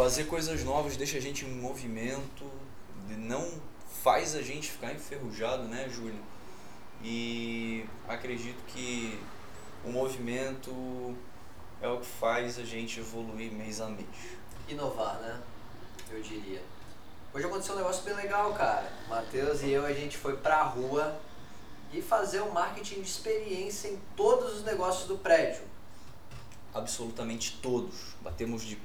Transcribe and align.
Fazer 0.00 0.24
coisas 0.24 0.64
novas 0.64 0.96
deixa 0.96 1.18
a 1.18 1.20
gente 1.20 1.44
em 1.44 1.50
movimento, 1.60 2.50
não 3.18 3.60
faz 4.02 4.34
a 4.34 4.40
gente 4.40 4.70
ficar 4.70 4.94
enferrujado, 4.94 5.64
né, 5.64 5.90
Júlio? 5.90 6.18
E 7.04 7.84
acredito 8.08 8.56
que 8.68 9.20
o 9.84 9.90
movimento 9.90 11.14
é 11.82 11.88
o 11.88 12.00
que 12.00 12.06
faz 12.06 12.58
a 12.58 12.64
gente 12.64 12.98
evoluir 12.98 13.52
mês 13.52 13.78
a 13.78 13.90
mês. 13.90 14.08
Inovar, 14.66 15.20
né? 15.20 15.38
Eu 16.10 16.22
diria. 16.22 16.62
Hoje 17.34 17.44
aconteceu 17.44 17.74
um 17.74 17.78
negócio 17.78 18.02
bem 18.02 18.14
legal, 18.14 18.54
cara. 18.54 18.90
Matheus 19.06 19.60
e 19.60 19.68
eu, 19.68 19.84
a 19.84 19.92
gente 19.92 20.16
foi 20.16 20.34
pra 20.34 20.62
rua 20.62 21.20
e 21.92 22.00
fazer 22.00 22.40
um 22.40 22.52
marketing 22.52 23.02
de 23.02 23.06
experiência 23.06 23.88
em 23.88 24.00
todos 24.16 24.54
os 24.54 24.64
negócios 24.64 25.06
do 25.06 25.18
prédio. 25.18 25.60
Absolutamente 26.72 27.58
todos. 27.60 28.14
Batemos 28.22 28.62
de 28.62 28.78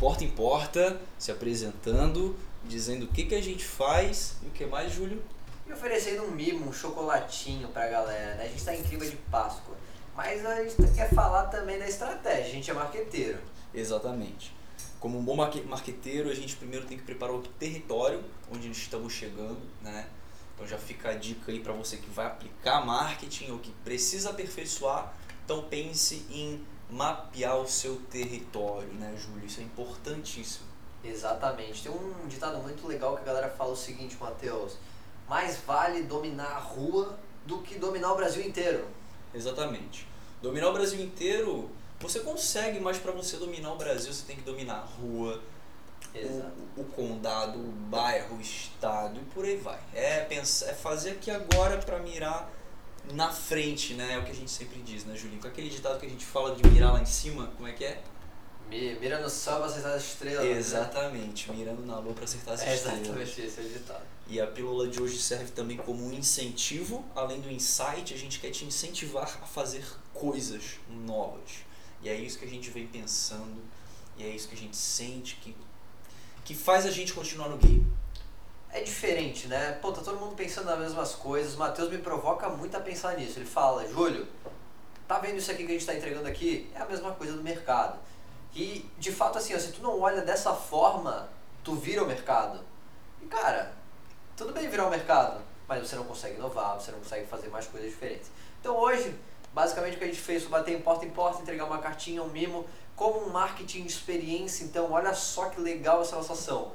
porta 0.00 0.24
em 0.24 0.30
porta, 0.30 0.98
se 1.18 1.30
apresentando, 1.30 2.34
dizendo 2.64 3.04
o 3.04 3.08
que, 3.08 3.26
que 3.26 3.34
a 3.34 3.42
gente 3.42 3.64
faz 3.64 4.36
e 4.42 4.46
o 4.46 4.50
que 4.50 4.64
mais, 4.64 4.92
Júlio? 4.92 5.22
E 5.66 5.72
oferecendo 5.72 6.24
um 6.24 6.30
mimo, 6.30 6.68
um 6.68 6.72
chocolatinho 6.72 7.68
pra 7.68 7.86
galera, 7.86 8.34
né? 8.36 8.44
A 8.44 8.48
gente 8.48 8.64
tá 8.64 8.74
em 8.74 8.82
clima 8.82 9.04
de 9.04 9.14
Páscoa. 9.30 9.76
Mas 10.16 10.44
a 10.44 10.64
gente 10.64 10.76
quer 10.94 11.10
falar 11.14 11.44
também 11.44 11.78
da 11.78 11.86
estratégia, 11.86 12.46
a 12.46 12.48
gente 12.48 12.70
é 12.70 12.74
marqueteiro. 12.74 13.38
Exatamente. 13.72 14.52
Como 14.98 15.18
um 15.18 15.22
bom 15.22 15.36
marque- 15.36 15.62
marqueteiro, 15.62 16.28
a 16.30 16.34
gente 16.34 16.56
primeiro 16.56 16.86
tem 16.86 16.98
que 16.98 17.04
preparar 17.04 17.34
o 17.34 17.42
território 17.42 18.22
onde 18.52 18.70
estamos 18.70 19.12
chegando, 19.12 19.60
né? 19.82 20.06
Então 20.54 20.66
já 20.66 20.76
fica 20.76 21.10
a 21.10 21.14
dica 21.14 21.52
aí 21.52 21.60
para 21.60 21.72
você 21.72 21.96
que 21.98 22.10
vai 22.10 22.26
aplicar 22.26 22.84
marketing 22.84 23.50
ou 23.50 23.58
que 23.58 23.70
precisa 23.84 24.30
aperfeiçoar. 24.30 25.14
Então 25.44 25.62
pense 25.62 26.26
em 26.30 26.60
mapear 26.90 27.56
o 27.58 27.68
seu 27.68 27.96
território, 28.10 28.92
né, 28.94 29.14
Júlio? 29.16 29.46
Isso 29.46 29.60
é 29.60 29.64
importantíssimo. 29.64 30.66
Exatamente. 31.02 31.82
Tem 31.82 31.92
um 31.92 32.26
ditado 32.28 32.58
muito 32.58 32.86
legal 32.86 33.16
que 33.16 33.22
a 33.22 33.24
galera 33.24 33.48
fala 33.48 33.72
o 33.72 33.76
seguinte, 33.76 34.16
Matheus. 34.20 34.76
Mais 35.28 35.58
vale 35.58 36.02
dominar 36.02 36.56
a 36.56 36.58
rua 36.58 37.18
do 37.46 37.58
que 37.58 37.78
dominar 37.78 38.12
o 38.12 38.16
Brasil 38.16 38.44
inteiro. 38.44 38.86
Exatamente. 39.34 40.06
Dominar 40.42 40.70
o 40.70 40.72
Brasil 40.72 41.00
inteiro, 41.00 41.70
você 42.00 42.20
consegue, 42.20 42.80
mas 42.80 42.98
para 42.98 43.12
você 43.12 43.36
dominar 43.36 43.72
o 43.72 43.76
Brasil, 43.76 44.12
você 44.12 44.24
tem 44.26 44.36
que 44.36 44.42
dominar 44.42 44.76
a 44.76 45.00
rua, 45.00 45.40
o, 46.14 46.80
o 46.80 46.84
condado, 46.84 47.58
o 47.58 47.72
bairro, 47.88 48.36
o 48.36 48.40
estado 48.40 49.20
e 49.20 49.24
por 49.26 49.44
aí 49.44 49.56
vai. 49.56 49.78
É 49.94 50.24
pensar, 50.24 50.70
é 50.70 50.74
fazer 50.74 51.12
aqui 51.12 51.30
agora 51.30 51.78
para 51.78 51.98
mirar 52.00 52.50
na 53.12 53.30
frente, 53.32 53.94
né? 53.94 54.14
É 54.14 54.18
o 54.18 54.24
que 54.24 54.30
a 54.30 54.34
gente 54.34 54.50
sempre 54.50 54.80
diz, 54.82 55.04
né, 55.04 55.16
Julinho? 55.16 55.40
Com 55.40 55.48
aquele 55.48 55.68
ditado 55.68 55.98
que 55.98 56.06
a 56.06 56.08
gente 56.08 56.24
fala 56.24 56.54
de 56.54 56.66
mirar 56.68 56.92
lá 56.92 57.00
em 57.00 57.06
cima, 57.06 57.46
como 57.56 57.66
é 57.68 57.72
que 57.72 57.84
é? 57.84 58.02
Mi- 58.68 58.94
Mira 59.00 59.20
no 59.20 59.28
céu 59.28 59.56
pra 59.56 59.66
acertar 59.66 59.92
as 59.94 60.04
estrelas. 60.04 60.44
né? 60.44 60.52
Exatamente, 60.52 61.50
mirando 61.50 61.84
na 61.84 61.98
lua 61.98 62.14
para 62.14 62.24
acertar 62.24 62.54
as 62.54 62.60
É 62.62 62.74
estrelas. 62.74 63.00
exatamente 63.00 63.40
esse 63.40 63.60
é 63.60 63.64
o 63.64 63.68
ditado. 63.68 64.02
E 64.28 64.40
a 64.40 64.46
pílula 64.46 64.86
de 64.86 65.02
hoje 65.02 65.18
serve 65.20 65.50
também 65.50 65.76
como 65.76 66.06
um 66.06 66.12
incentivo, 66.12 67.04
além 67.16 67.40
do 67.40 67.50
insight, 67.50 68.14
a 68.14 68.16
gente 68.16 68.38
quer 68.38 68.50
te 68.50 68.64
incentivar 68.64 69.24
a 69.24 69.46
fazer 69.46 69.84
coisas 70.14 70.78
novas. 70.88 71.50
E 72.02 72.08
é 72.08 72.14
isso 72.14 72.38
que 72.38 72.44
a 72.44 72.48
gente 72.48 72.70
vem 72.70 72.86
pensando, 72.86 73.60
e 74.16 74.22
é 74.22 74.28
isso 74.28 74.46
que 74.48 74.54
a 74.54 74.58
gente 74.58 74.76
sente 74.76 75.34
que, 75.36 75.54
que 76.44 76.54
faz 76.54 76.86
a 76.86 76.90
gente 76.92 77.12
continuar 77.12 77.48
no 77.48 77.56
game. 77.58 77.84
É 78.72 78.80
diferente, 78.80 79.48
né? 79.48 79.72
Pô, 79.82 79.90
tá 79.92 80.00
todo 80.00 80.18
mundo 80.20 80.36
pensando 80.36 80.66
nas 80.66 80.78
mesmas 80.78 81.14
coisas. 81.14 81.56
Matheus 81.56 81.90
me 81.90 81.98
provoca 81.98 82.48
muito 82.48 82.76
a 82.76 82.80
pensar 82.80 83.16
nisso. 83.16 83.38
Ele 83.38 83.46
fala, 83.46 83.86
Júlio, 83.88 84.28
tá 85.08 85.18
vendo 85.18 85.38
isso 85.38 85.50
aqui 85.50 85.64
que 85.64 85.70
a 85.70 85.74
gente 85.74 85.86
tá 85.86 85.94
entregando 85.94 86.28
aqui? 86.28 86.70
É 86.74 86.80
a 86.80 86.86
mesma 86.86 87.10
coisa 87.12 87.32
do 87.32 87.42
mercado. 87.42 87.98
E, 88.54 88.88
de 88.96 89.10
fato, 89.10 89.38
assim, 89.38 89.54
ó, 89.54 89.58
se 89.58 89.72
tu 89.72 89.82
não 89.82 90.00
olha 90.00 90.22
dessa 90.22 90.54
forma, 90.54 91.28
tu 91.64 91.74
vira 91.74 92.04
o 92.04 92.06
mercado. 92.06 92.60
E, 93.20 93.26
cara, 93.26 93.72
tudo 94.36 94.52
bem 94.52 94.68
virar 94.68 94.86
o 94.86 94.90
mercado, 94.90 95.40
mas 95.66 95.86
você 95.86 95.96
não 95.96 96.04
consegue 96.04 96.36
inovar, 96.36 96.80
você 96.80 96.92
não 96.92 97.00
consegue 97.00 97.26
fazer 97.26 97.48
mais 97.48 97.66
coisas 97.66 97.90
diferentes. 97.90 98.30
Então, 98.60 98.76
hoje, 98.76 99.14
basicamente, 99.52 99.96
o 99.96 99.98
que 99.98 100.04
a 100.04 100.06
gente 100.06 100.20
fez 100.20 100.42
foi 100.44 100.52
bater 100.52 100.76
em 100.76 100.80
porta 100.80 101.04
em 101.04 101.10
porta, 101.10 101.42
entregar 101.42 101.64
uma 101.64 101.78
cartinha, 101.78 102.22
um 102.22 102.28
mimo, 102.28 102.64
como 102.94 103.26
um 103.26 103.30
marketing 103.30 103.82
de 103.82 103.92
experiência. 103.92 104.62
Então, 104.62 104.92
olha 104.92 105.12
só 105.12 105.48
que 105.48 105.60
legal 105.60 106.02
essa 106.02 106.14
nossa 106.14 106.34
ação. 106.34 106.72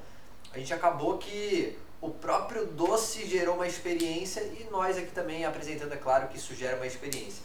A 0.55 0.57
gente 0.57 0.73
acabou 0.73 1.17
que 1.17 1.77
o 1.99 2.09
próprio 2.09 2.65
doce 2.65 3.27
gerou 3.27 3.55
uma 3.55 3.67
experiência 3.67 4.39
e 4.39 4.65
nós 4.71 4.97
aqui 4.97 5.11
também 5.11 5.43
apresentando, 5.43 5.91
é 5.91 5.97
claro, 5.97 6.29
que 6.29 6.37
isso 6.37 6.55
gera 6.55 6.77
uma 6.77 6.87
experiência. 6.87 7.43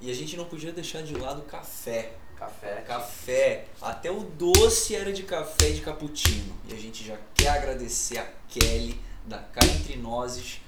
E 0.00 0.10
a 0.10 0.14
gente 0.14 0.36
não 0.36 0.44
podia 0.44 0.72
deixar 0.72 1.04
de 1.04 1.14
lado 1.14 1.42
o 1.42 1.44
café. 1.44 2.14
Café. 2.36 2.82
Café, 2.84 3.68
até 3.80 4.10
o 4.10 4.24
doce 4.24 4.96
era 4.96 5.12
de 5.12 5.22
café 5.22 5.70
e 5.70 5.74
de 5.74 5.82
cappuccino. 5.82 6.52
E 6.68 6.74
a 6.74 6.76
gente 6.76 7.04
já 7.04 7.16
quer 7.32 7.50
agradecer 7.50 8.18
a 8.18 8.26
Kelly 8.48 9.00
da 9.24 9.38
Cá 9.38 9.64
Entre 9.64 9.96
Nozes. 9.96 10.60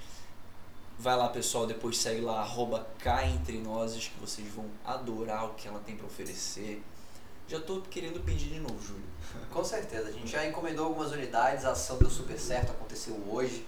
Vai 0.97 1.17
lá, 1.17 1.27
pessoal, 1.27 1.67
depois 1.67 1.97
segue 1.97 2.21
lá, 2.21 2.39
arroba 2.39 2.87
Cá 2.99 3.27
Entre 3.27 3.57
Nozes, 3.57 4.07
que 4.07 4.17
vocês 4.17 4.47
vão 4.47 4.65
adorar 4.85 5.45
o 5.45 5.55
que 5.55 5.67
ela 5.67 5.81
tem 5.81 5.97
para 5.97 6.07
oferecer. 6.07 6.81
Já 7.49 7.59
tô 7.59 7.81
querendo 7.81 8.23
pedir 8.23 8.49
de 8.49 8.59
novo, 8.59 8.79
Júlio. 8.79 9.01
Com 9.49 9.63
certeza, 9.63 10.09
a 10.09 10.11
gente 10.11 10.27
já 10.27 10.45
encomendou 10.45 10.85
algumas 10.85 11.11
unidades, 11.11 11.65
a 11.65 11.71
ação 11.71 11.97
deu 11.97 12.07
super 12.07 12.39
certo, 12.39 12.71
aconteceu 12.71 13.19
hoje. 13.27 13.65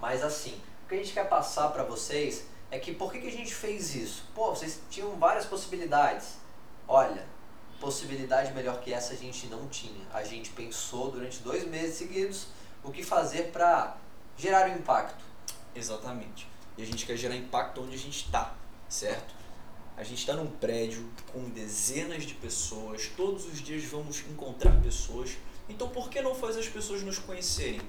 Mas 0.00 0.24
assim, 0.24 0.58
o 0.84 0.88
que 0.88 0.94
a 0.94 0.96
gente 0.96 1.12
quer 1.12 1.28
passar 1.28 1.68
para 1.68 1.84
vocês 1.84 2.46
é 2.70 2.78
que 2.78 2.94
por 2.94 3.12
que, 3.12 3.20
que 3.20 3.28
a 3.28 3.32
gente 3.32 3.54
fez 3.54 3.94
isso? 3.94 4.24
Pô, 4.34 4.54
vocês 4.54 4.80
tinham 4.88 5.14
várias 5.18 5.44
possibilidades. 5.44 6.38
Olha, 6.88 7.26
possibilidade 7.78 8.54
melhor 8.54 8.80
que 8.80 8.94
essa 8.94 9.12
a 9.12 9.16
gente 9.16 9.46
não 9.48 9.68
tinha. 9.68 10.06
A 10.10 10.24
gente 10.24 10.48
pensou 10.50 11.10
durante 11.10 11.40
dois 11.40 11.66
meses 11.66 11.98
seguidos 11.98 12.46
o 12.82 12.90
que 12.90 13.02
fazer 13.02 13.50
para 13.52 13.98
gerar 14.38 14.70
um 14.70 14.76
impacto. 14.76 15.22
Exatamente. 15.74 16.48
E 16.78 16.82
a 16.82 16.86
gente 16.86 17.04
quer 17.04 17.18
gerar 17.18 17.36
impacto 17.36 17.82
onde 17.82 17.94
a 17.94 17.98
gente 17.98 18.24
está, 18.24 18.54
certo? 18.88 19.37
A 19.98 20.04
gente 20.04 20.20
está 20.20 20.34
num 20.34 20.46
prédio 20.46 21.04
com 21.32 21.50
dezenas 21.50 22.22
de 22.22 22.32
pessoas, 22.34 23.10
todos 23.16 23.46
os 23.46 23.60
dias 23.60 23.82
vamos 23.82 24.20
encontrar 24.30 24.80
pessoas. 24.80 25.36
Então 25.68 25.88
por 25.88 26.08
que 26.08 26.22
não 26.22 26.36
fazer 26.36 26.60
as 26.60 26.68
pessoas 26.68 27.02
nos 27.02 27.18
conhecerem? 27.18 27.80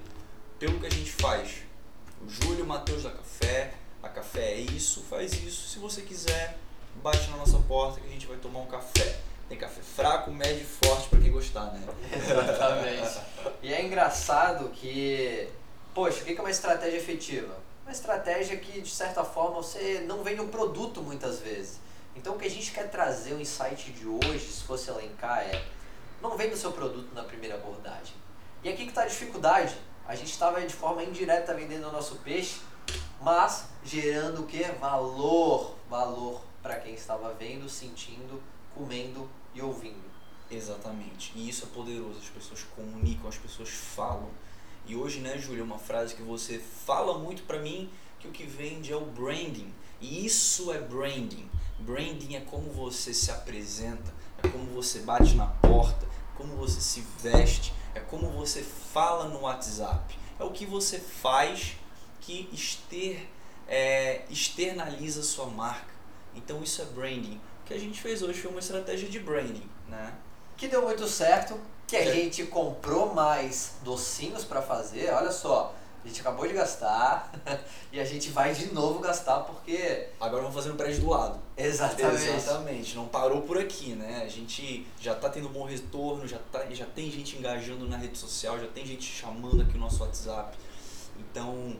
Pelo 0.58 0.80
que 0.80 0.86
a 0.86 0.90
gente 0.90 1.12
faz. 1.12 1.58
O 2.20 2.28
Júlio, 2.28 2.64
o 2.64 2.66
Matheus 2.66 3.04
da 3.04 3.12
Café, 3.12 3.74
a 4.02 4.08
Café 4.08 4.54
é 4.54 4.60
isso, 4.60 5.04
faz 5.08 5.34
isso. 5.34 5.68
Se 5.68 5.78
você 5.78 6.02
quiser, 6.02 6.58
bate 6.96 7.30
na 7.30 7.36
nossa 7.36 7.60
porta 7.60 8.00
que 8.00 8.08
a 8.08 8.10
gente 8.10 8.26
vai 8.26 8.38
tomar 8.38 8.58
um 8.58 8.66
café. 8.66 9.20
Tem 9.48 9.56
café 9.56 9.80
fraco, 9.80 10.32
médio 10.32 10.62
e 10.62 10.86
forte 10.86 11.08
para 11.08 11.20
quem 11.20 11.30
gostar, 11.30 11.66
né? 11.66 11.80
Exatamente. 12.12 13.20
e 13.62 13.72
é 13.72 13.86
engraçado 13.86 14.68
que, 14.70 15.48
poxa, 15.94 16.22
o 16.22 16.24
que 16.24 16.36
é 16.36 16.40
uma 16.40 16.50
estratégia 16.50 16.96
efetiva? 16.96 17.56
Uma 17.84 17.92
estratégia 17.92 18.56
que, 18.56 18.80
de 18.80 18.90
certa 18.90 19.22
forma, 19.22 19.62
você 19.62 20.04
não 20.08 20.24
vende 20.24 20.40
um 20.40 20.48
produto 20.48 21.00
muitas 21.02 21.38
vezes. 21.38 21.78
Então, 22.14 22.34
o 22.34 22.38
que 22.38 22.46
a 22.46 22.50
gente 22.50 22.72
quer 22.72 22.90
trazer, 22.90 23.34
o 23.34 23.40
insight 23.40 23.92
de 23.92 24.06
hoje, 24.06 24.46
se 24.50 24.64
fosse 24.64 24.90
elencar, 24.90 25.38
é 25.40 25.64
não 26.20 26.36
venda 26.36 26.54
o 26.54 26.58
seu 26.58 26.72
produto 26.72 27.14
na 27.14 27.24
primeira 27.24 27.54
abordagem. 27.54 28.14
E 28.62 28.68
aqui 28.68 28.84
que 28.84 28.90
está 28.90 29.02
a 29.02 29.06
dificuldade. 29.06 29.74
A 30.06 30.14
gente 30.14 30.32
estava 30.32 30.60
de 30.60 30.74
forma 30.74 31.02
indireta 31.04 31.54
vendendo 31.54 31.88
o 31.88 31.92
nosso 31.92 32.16
peixe, 32.16 32.60
mas 33.20 33.68
gerando 33.84 34.42
o 34.42 34.46
que? 34.46 34.62
Valor. 34.72 35.76
Valor 35.88 36.42
para 36.62 36.76
quem 36.76 36.94
estava 36.94 37.32
vendo, 37.32 37.68
sentindo, 37.68 38.42
comendo 38.74 39.28
e 39.54 39.62
ouvindo. 39.62 40.10
Exatamente. 40.50 41.32
E 41.34 41.48
isso 41.48 41.64
é 41.64 41.68
poderoso. 41.68 42.18
As 42.18 42.28
pessoas 42.28 42.64
comunicam, 42.76 43.28
as 43.28 43.38
pessoas 43.38 43.68
falam. 43.70 44.28
E 44.84 44.96
hoje, 44.96 45.20
né, 45.20 45.38
Júlia, 45.38 45.62
uma 45.62 45.78
frase 45.78 46.14
que 46.14 46.22
você 46.22 46.58
fala 46.58 47.18
muito 47.18 47.44
pra 47.44 47.60
mim 47.60 47.90
que 48.18 48.28
o 48.28 48.32
que 48.32 48.44
vende 48.44 48.92
é 48.92 48.96
o 48.96 49.06
branding. 49.06 49.72
E 50.00 50.26
isso 50.26 50.72
é 50.72 50.78
branding. 50.78 51.48
Branding 51.80 52.36
é 52.36 52.40
como 52.40 52.70
você 52.72 53.12
se 53.14 53.30
apresenta, 53.30 54.12
é 54.42 54.48
como 54.48 54.64
você 54.66 55.00
bate 55.00 55.34
na 55.34 55.46
porta, 55.46 56.06
como 56.36 56.56
você 56.56 56.80
se 56.80 57.04
veste, 57.20 57.72
é 57.94 58.00
como 58.00 58.28
você 58.30 58.62
fala 58.62 59.28
no 59.28 59.40
WhatsApp. 59.40 60.18
É 60.38 60.44
o 60.44 60.50
que 60.50 60.64
você 60.64 60.98
faz 60.98 61.76
que 62.20 62.48
exter, 62.52 63.26
é, 63.68 64.22
externaliza 64.30 65.22
sua 65.22 65.46
marca. 65.46 65.90
Então 66.34 66.62
isso 66.62 66.80
é 66.82 66.84
branding. 66.86 67.40
O 67.62 67.66
que 67.66 67.74
a 67.74 67.78
gente 67.78 68.00
fez 68.00 68.22
hoje 68.22 68.40
foi 68.40 68.50
uma 68.50 68.60
estratégia 68.60 69.08
de 69.08 69.18
branding, 69.18 69.68
né? 69.88 70.12
que 70.56 70.68
deu 70.68 70.82
muito 70.82 71.06
certo, 71.08 71.58
que 71.86 71.96
a 71.96 72.04
É. 72.04 72.12
gente 72.14 72.44
comprou 72.44 73.14
mais 73.14 73.76
docinhos 73.82 74.44
para 74.44 74.60
fazer. 74.60 75.10
Olha 75.12 75.32
só, 75.32 75.74
a 76.02 76.08
gente 76.08 76.20
acabou 76.20 76.46
de 76.46 76.54
gastar 76.54 77.30
e 77.92 78.00
a 78.00 78.04
gente 78.04 78.30
vai 78.30 78.54
de 78.54 78.72
novo 78.72 79.00
gastar 79.00 79.40
porque 79.40 80.08
Agora 80.18 80.42
vamos 80.42 80.56
fazer 80.56 80.70
no 80.70 80.76
prédio 80.76 81.00
do 81.02 81.10
lado. 81.10 81.38
exatamente. 81.56 82.28
Exatamente, 82.28 82.96
não 82.96 83.06
parou 83.08 83.42
por 83.42 83.58
aqui, 83.58 83.94
né? 83.94 84.22
A 84.24 84.28
gente 84.28 84.86
já 85.00 85.14
tá 85.14 85.28
tendo 85.28 85.48
bom 85.48 85.64
retorno, 85.64 86.26
já, 86.26 86.38
tá, 86.50 86.64
já 86.70 86.86
tem 86.86 87.10
gente 87.10 87.36
engajando 87.36 87.86
na 87.88 87.96
rede 87.96 88.16
social, 88.16 88.58
já 88.58 88.66
tem 88.68 88.86
gente 88.86 89.04
chamando 89.04 89.62
aqui 89.62 89.76
o 89.76 89.80
nosso 89.80 90.02
WhatsApp. 90.02 90.56
Então, 91.18 91.76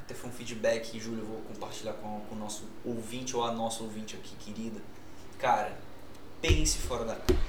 até 0.00 0.14
foi 0.14 0.30
um 0.30 0.32
feedback, 0.32 0.98
Júlio, 0.98 1.20
eu 1.20 1.26
vou 1.26 1.40
compartilhar 1.42 1.92
com, 1.94 2.20
com 2.28 2.34
o 2.34 2.38
nosso 2.38 2.64
ouvinte 2.84 3.36
ou 3.36 3.44
a 3.44 3.52
nossa 3.52 3.82
ouvinte 3.82 4.16
aqui, 4.16 4.34
querida. 4.36 4.80
Cara, 5.38 5.76
pense 6.40 6.78
fora 6.78 7.04
da 7.04 7.14
caixa. 7.14 7.42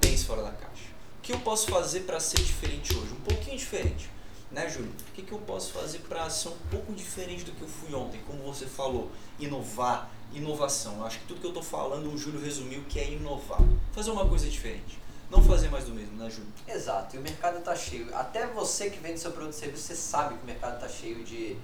Pense 0.00 0.24
fora 0.24 0.42
da 0.42 0.52
caixa. 0.52 0.90
que 1.20 1.32
eu 1.32 1.38
posso 1.40 1.70
fazer 1.70 2.00
para 2.00 2.18
ser 2.18 2.38
diferente 2.40 2.96
hoje? 2.96 3.12
Um 3.12 3.20
pouquinho 3.20 3.56
diferente, 3.56 4.08
né, 4.52 4.68
Júlio? 4.68 4.90
O 4.90 5.12
que, 5.12 5.22
que 5.22 5.32
eu 5.32 5.38
posso 5.38 5.72
fazer 5.72 5.98
para 6.00 6.28
ser 6.28 6.48
um 6.48 6.58
pouco 6.70 6.92
diferente 6.92 7.44
do 7.44 7.52
que 7.52 7.62
eu 7.62 7.68
fui 7.68 7.94
ontem? 7.94 8.20
Como 8.26 8.42
você 8.42 8.66
falou, 8.66 9.10
inovar, 9.38 10.10
inovação. 10.32 10.98
Eu 10.98 11.06
acho 11.06 11.20
que 11.20 11.26
tudo 11.26 11.40
que 11.40 11.46
eu 11.46 11.50
estou 11.50 11.62
falando, 11.62 12.12
o 12.12 12.18
Júlio 12.18 12.40
resumiu 12.40 12.84
que 12.88 13.00
é 13.00 13.10
inovar. 13.10 13.60
Fazer 13.92 14.10
uma 14.10 14.28
coisa 14.28 14.48
diferente. 14.48 14.98
Não 15.30 15.42
fazer 15.42 15.70
mais 15.70 15.84
do 15.84 15.94
mesmo, 15.94 16.16
né, 16.16 16.28
Júlio? 16.28 16.52
Exato, 16.68 17.16
e 17.16 17.18
o 17.18 17.22
mercado 17.22 17.58
está 17.58 17.74
cheio. 17.74 18.14
Até 18.14 18.46
você 18.46 18.90
que 18.90 18.98
vende 18.98 19.18
seu 19.18 19.32
produto 19.32 19.54
e 19.54 19.56
serviço, 19.56 19.84
você 19.84 19.96
sabe 19.96 20.34
que 20.36 20.42
o 20.42 20.46
mercado 20.46 20.74
está 20.74 20.88
cheio 20.88 21.24
de 21.24 21.56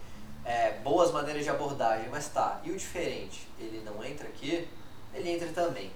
é, 0.45 0.79
boas 0.83 1.13
maneiras 1.13 1.45
de 1.45 1.51
abordagem, 1.51 2.09
mas 2.09 2.29
tá, 2.29 2.61
e 2.65 2.71
o 2.71 2.77
diferente? 2.77 3.47
Ele 3.61 3.83
não 3.85 4.03
entra 4.03 4.27
aqui? 4.27 4.67
Ele 5.13 5.31
entra 5.31 5.49
também. 5.49 5.91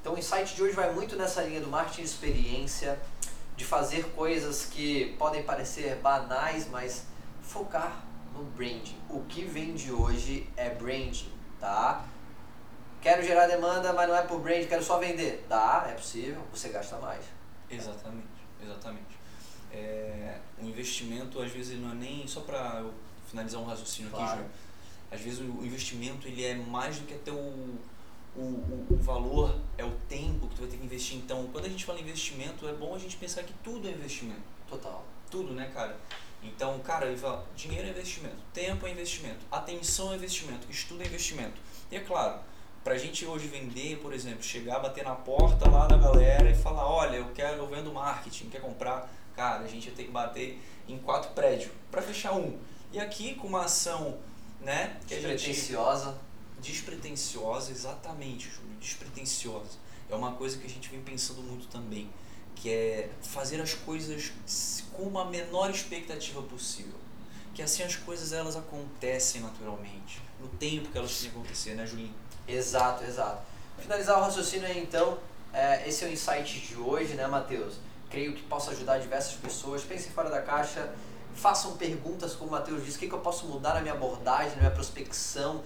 Então 0.00 0.14
o 0.14 0.18
insight 0.18 0.54
de 0.54 0.62
hoje 0.62 0.72
vai 0.72 0.92
muito 0.92 1.16
nessa 1.16 1.42
linha 1.42 1.60
do 1.60 1.66
marketing 1.66 2.02
de 2.02 2.08
experiência, 2.08 2.98
de 3.60 3.66
fazer 3.66 4.04
coisas 4.16 4.64
que 4.64 5.14
podem 5.18 5.42
parecer 5.42 5.96
banais, 5.96 6.66
mas 6.70 7.04
focar 7.42 8.02
no 8.32 8.42
branding. 8.42 8.96
O 9.06 9.20
que 9.24 9.44
vende 9.44 9.92
hoje 9.92 10.48
é 10.56 10.70
branding, 10.70 11.30
tá? 11.60 12.06
Quero 13.02 13.22
gerar 13.22 13.46
demanda, 13.48 13.92
mas 13.92 14.08
não 14.08 14.16
é 14.16 14.22
por 14.22 14.40
brand, 14.40 14.66
quero 14.66 14.82
só 14.82 14.98
vender. 14.98 15.44
Dá, 15.46 15.86
é 15.90 15.92
possível, 15.92 16.42
você 16.50 16.70
gasta 16.70 16.96
mais. 17.00 17.22
Exatamente, 17.70 18.28
exatamente. 18.62 19.18
É, 19.70 20.38
o 20.58 20.64
investimento, 20.64 21.38
às 21.42 21.52
vezes, 21.52 21.78
não 21.78 21.90
é 21.90 21.94
nem 21.94 22.26
só 22.26 22.40
para 22.40 22.82
finalizar 23.28 23.60
um 23.60 23.66
raciocínio 23.66 24.10
Claro. 24.10 24.24
aqui, 24.24 24.36
Júlio. 24.38 24.50
Às 25.12 25.20
vezes 25.20 25.40
o 25.40 25.66
investimento 25.66 26.26
ele 26.26 26.42
é 26.46 26.54
mais 26.54 26.98
do 26.98 27.06
que 27.06 27.12
até 27.12 27.30
o, 27.30 27.34
o, 28.34 28.40
o, 28.40 28.86
o 28.88 28.96
valor, 28.96 29.54
é 29.76 29.84
o 29.84 29.92
tempo 30.08 30.48
que 30.48 30.49
tu 30.60 30.62
vai 30.62 30.68
ter 30.68 30.76
que 30.76 30.84
investir. 30.84 31.16
Então, 31.16 31.48
quando 31.50 31.64
a 31.64 31.68
gente 31.68 31.84
fala 31.84 31.98
em 31.98 32.02
investimento, 32.02 32.68
é 32.68 32.72
bom 32.72 32.94
a 32.94 32.98
gente 32.98 33.16
pensar 33.16 33.42
que 33.42 33.52
tudo 33.64 33.88
é 33.88 33.92
investimento. 33.92 34.42
Total. 34.68 35.04
Tudo, 35.30 35.54
né, 35.54 35.70
cara? 35.72 35.96
Então, 36.42 36.78
cara, 36.80 37.06
ele 37.06 37.18
fala, 37.18 37.46
dinheiro 37.56 37.86
é 37.86 37.90
investimento, 37.90 38.36
tempo 38.52 38.86
é 38.86 38.90
investimento, 38.90 39.44
atenção 39.50 40.12
é 40.12 40.16
investimento, 40.16 40.66
estudo 40.70 41.02
é 41.02 41.06
investimento. 41.06 41.60
E 41.90 41.96
é 41.96 42.00
claro, 42.00 42.40
pra 42.82 42.96
gente 42.96 43.26
hoje 43.26 43.46
vender, 43.46 43.98
por 43.98 44.12
exemplo, 44.12 44.42
chegar, 44.42 44.78
bater 44.78 45.04
na 45.04 45.14
porta 45.14 45.68
lá 45.68 45.86
da 45.86 45.98
galera 45.98 46.50
e 46.50 46.54
falar, 46.54 46.86
olha, 46.86 47.16
eu 47.16 47.30
quero, 47.32 47.58
eu 47.58 47.66
vendo 47.66 47.92
marketing, 47.92 48.48
quer 48.48 48.60
comprar? 48.62 49.12
Cara, 49.36 49.64
a 49.64 49.68
gente 49.68 49.88
ia 49.88 49.94
ter 49.94 50.04
que 50.04 50.10
bater 50.10 50.58
em 50.88 50.98
quatro 50.98 51.30
prédios 51.32 51.72
para 51.90 52.00
fechar 52.00 52.32
um. 52.32 52.58
E 52.90 52.98
aqui 52.98 53.34
com 53.34 53.46
uma 53.46 53.64
ação, 53.64 54.18
né, 54.60 54.98
gente 55.06 55.20
Despretensiosa. 55.20 56.18
despretensiosa, 56.58 57.70
exatamente, 57.70 58.48
Júlio, 58.48 58.76
despretensiosa. 58.80 59.89
É 60.10 60.14
uma 60.14 60.32
coisa 60.32 60.58
que 60.58 60.66
a 60.66 60.70
gente 60.70 60.88
vem 60.88 61.00
pensando 61.00 61.42
muito 61.42 61.68
também, 61.68 62.10
que 62.56 62.70
é 62.70 63.10
fazer 63.22 63.60
as 63.60 63.74
coisas 63.74 64.32
com 64.92 65.18
a 65.18 65.24
menor 65.24 65.70
expectativa 65.70 66.42
possível. 66.42 66.98
Que 67.54 67.62
assim 67.62 67.82
as 67.82 67.96
coisas 67.96 68.32
elas 68.32 68.56
acontecem 68.56 69.40
naturalmente, 69.40 70.20
no 70.40 70.48
tempo 70.48 70.88
que 70.90 70.98
elas 70.98 71.20
têm 71.20 71.30
que 71.30 71.36
acontecer, 71.36 71.74
né, 71.74 71.86
Julinho? 71.86 72.14
Exato, 72.46 73.04
exato. 73.04 73.42
Finalizar 73.78 74.18
o 74.18 74.22
raciocínio 74.22 74.66
aí 74.66 74.80
então, 74.80 75.18
é, 75.52 75.88
esse 75.88 76.04
é 76.04 76.08
o 76.08 76.12
insight 76.12 76.60
de 76.60 76.76
hoje, 76.76 77.14
né, 77.14 77.26
Matheus? 77.26 77.74
Creio 78.08 78.34
que 78.34 78.42
possa 78.42 78.72
ajudar 78.72 78.98
diversas 78.98 79.34
pessoas. 79.34 79.82
Pensem 79.82 80.10
fora 80.10 80.28
da 80.28 80.42
caixa, 80.42 80.92
façam 81.34 81.76
perguntas, 81.76 82.34
como 82.34 82.50
o 82.50 82.52
Matheus 82.52 82.84
disse, 82.84 82.96
o 82.96 83.00
que, 83.00 83.08
que 83.08 83.14
eu 83.14 83.20
posso 83.20 83.46
mudar 83.46 83.74
na 83.74 83.80
minha 83.80 83.94
abordagem, 83.94 84.52
na 84.52 84.62
minha 84.62 84.70
prospecção, 84.70 85.62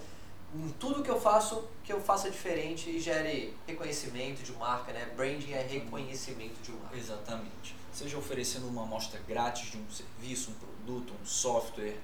em 0.53 0.69
tudo 0.79 1.03
que 1.03 1.09
eu 1.09 1.19
faço, 1.19 1.67
que 1.83 1.91
eu 1.91 1.99
faça 1.99 2.29
diferente 2.29 2.89
e 2.89 2.99
gere 2.99 3.55
reconhecimento 3.67 4.43
de 4.43 4.51
marca, 4.53 4.93
né? 4.93 5.11
Branding 5.15 5.51
é 5.51 5.61
reconhecimento 5.61 6.61
de 6.61 6.71
marca. 6.71 6.95
Exatamente. 6.95 7.75
Seja 7.91 8.17
oferecendo 8.17 8.67
uma 8.67 8.83
amostra 8.83 9.19
grátis 9.27 9.71
de 9.71 9.77
um 9.77 9.89
serviço, 9.89 10.51
um 10.51 10.53
produto, 10.53 11.13
um 11.21 11.25
software, 11.25 11.97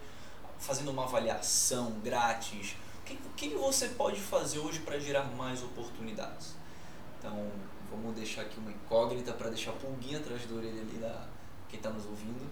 fazendo 0.59 0.91
uma 0.91 1.03
avaliação 1.03 1.91
grátis. 2.03 2.75
O 3.25 3.33
que, 3.35 3.49
que 3.49 3.55
você 3.55 3.89
pode 3.89 4.19
fazer 4.19 4.59
hoje 4.59 4.79
para 4.79 4.97
gerar 4.99 5.23
mais 5.35 5.61
oportunidades? 5.61 6.55
Então, 7.19 7.51
vamos 7.89 8.15
deixar 8.15 8.43
aqui 8.43 8.57
uma 8.57 8.71
incógnita 8.71 9.33
para 9.33 9.49
deixar 9.49 9.71
a 9.71 9.73
pulguinha 9.73 10.19
atrás 10.19 10.45
da 10.45 10.55
orelha 10.55 10.81
ali 10.81 10.97
da 10.97 11.27
quem 11.67 11.77
está 11.77 11.89
nos 11.89 12.05
ouvindo. 12.05 12.49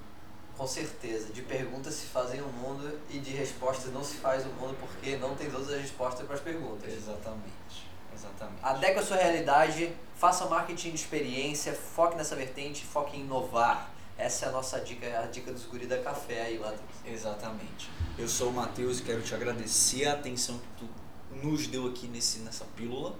Com 0.59 0.67
certeza, 0.67 1.31
de 1.31 1.41
perguntas 1.41 1.93
se 1.93 2.07
fazem 2.07 2.41
o 2.41 2.47
mundo 2.47 2.99
e 3.09 3.17
de 3.17 3.31
respostas 3.31 3.93
não 3.93 4.03
se 4.03 4.17
faz 4.17 4.45
o 4.45 4.49
mundo 4.49 4.75
porque 4.77 5.15
não 5.15 5.33
tem 5.33 5.49
todas 5.49 5.69
as 5.69 5.79
respostas 5.79 6.25
para 6.25 6.35
as 6.35 6.41
perguntas. 6.41 6.91
Exatamente. 6.91 7.87
Exatamente. 8.13 8.59
Adeque 8.61 8.99
a 8.99 9.01
sua 9.01 9.15
realidade, 9.15 9.95
faça 10.17 10.45
marketing 10.47 10.89
de 10.89 10.95
experiência, 10.97 11.73
foque 11.73 12.17
nessa 12.17 12.35
vertente, 12.35 12.83
foque 12.83 13.15
em 13.15 13.21
inovar. 13.21 13.89
Essa 14.17 14.47
é 14.47 14.49
a 14.49 14.51
nossa 14.51 14.81
dica, 14.81 15.07
a 15.21 15.27
dica 15.27 15.49
dos 15.53 15.63
guri 15.63 15.87
da 15.87 15.99
café 15.99 16.41
aí, 16.41 16.59
Matheus. 16.59 16.81
Exatamente. 17.05 17.89
Eu 18.17 18.27
sou 18.27 18.49
o 18.49 18.53
Matheus 18.53 18.99
e 18.99 19.03
quero 19.03 19.21
te 19.21 19.33
agradecer 19.33 20.07
a 20.07 20.13
atenção 20.15 20.59
que 20.59 20.67
tu 20.85 21.37
nos 21.41 21.67
deu 21.67 21.87
aqui 21.87 22.05
nesse, 22.09 22.39
nessa 22.39 22.65
pílula. 22.75 23.15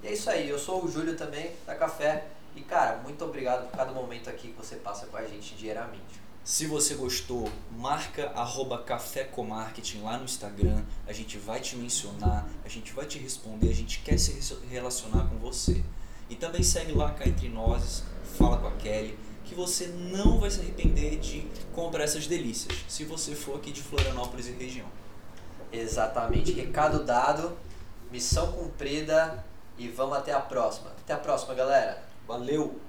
E 0.00 0.06
é 0.06 0.12
isso 0.12 0.30
aí, 0.30 0.48
eu 0.48 0.60
sou 0.60 0.84
o 0.84 0.88
Júlio 0.88 1.16
também, 1.16 1.56
da 1.66 1.74
Café. 1.74 2.24
E 2.54 2.60
cara, 2.60 2.98
muito 2.98 3.24
obrigado 3.24 3.68
por 3.68 3.76
cada 3.76 3.90
momento 3.90 4.30
aqui 4.30 4.52
que 4.52 4.56
você 4.56 4.76
passa 4.76 5.06
com 5.06 5.16
a 5.16 5.24
gente 5.24 5.56
diariamente. 5.56 6.22
Se 6.44 6.66
você 6.66 6.94
gostou, 6.94 7.48
marca 7.78 8.30
arroba 8.30 8.78
Café 8.78 9.22
com 9.22 9.44
Marketing 9.44 10.02
lá 10.02 10.18
no 10.18 10.24
Instagram. 10.24 10.82
A 11.06 11.12
gente 11.12 11.38
vai 11.38 11.60
te 11.60 11.76
mencionar, 11.76 12.48
a 12.64 12.68
gente 12.68 12.92
vai 12.92 13.06
te 13.06 13.16
responder, 13.16 13.70
a 13.70 13.74
gente 13.74 14.00
quer 14.00 14.18
se 14.18 14.56
relacionar 14.68 15.28
com 15.28 15.36
você. 15.36 15.84
E 16.28 16.34
também 16.34 16.64
segue 16.64 16.92
lá 16.92 17.12
cá 17.12 17.28
entre 17.28 17.48
nós, 17.48 18.02
fala 18.36 18.56
com 18.56 18.66
a 18.66 18.72
Kelly, 18.72 19.16
que 19.44 19.54
você 19.54 19.86
não 19.86 20.40
vai 20.40 20.50
se 20.50 20.60
arrepender 20.60 21.20
de 21.20 21.46
comprar 21.72 22.02
essas 22.02 22.26
delícias, 22.26 22.76
se 22.88 23.04
você 23.04 23.36
for 23.36 23.56
aqui 23.56 23.70
de 23.70 23.80
Florianópolis 23.80 24.48
e 24.48 24.52
região. 24.52 24.86
Exatamente, 25.72 26.52
recado 26.52 27.04
dado, 27.04 27.56
missão 28.10 28.50
cumprida 28.50 29.44
e 29.78 29.86
vamos 29.86 30.16
até 30.16 30.32
a 30.32 30.40
próxima. 30.40 30.90
Até 30.90 31.12
a 31.12 31.18
próxima, 31.18 31.54
galera. 31.54 32.02
Valeu! 32.26 32.80